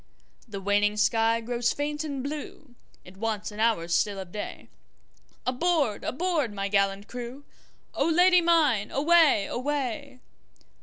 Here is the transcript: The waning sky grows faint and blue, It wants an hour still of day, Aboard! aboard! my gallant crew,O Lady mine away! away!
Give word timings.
The 0.47 0.59
waning 0.59 0.97
sky 0.97 1.41
grows 1.41 1.73
faint 1.73 2.03
and 2.03 2.23
blue, 2.23 2.73
It 3.05 3.17
wants 3.17 3.51
an 3.51 3.59
hour 3.59 3.87
still 3.87 4.17
of 4.17 4.31
day, 4.31 4.67
Aboard! 5.45 6.03
aboard! 6.03 6.51
my 6.55 6.69
gallant 6.69 7.07
crew,O 7.07 8.09
Lady 8.09 8.41
mine 8.41 8.89
away! 8.89 9.45
away! 9.45 10.19